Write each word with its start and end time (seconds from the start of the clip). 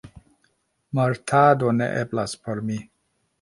Mortado 0.99 1.69
ne 1.83 1.91
eblas 2.05 2.35
por 2.47 2.63
mi. 2.71 2.81